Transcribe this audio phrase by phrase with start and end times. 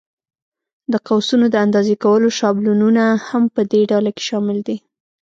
[0.91, 4.77] د قوسونو د اندازې کولو شابلونونه هم په دې ډله کې شامل دي.